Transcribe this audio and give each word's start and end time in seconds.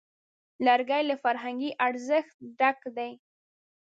لرګی 0.65 1.03
له 1.09 1.15
فرهنګي 1.23 1.69
ارزښت 1.85 2.35
ډک 2.59 2.79
دی. 2.97 3.11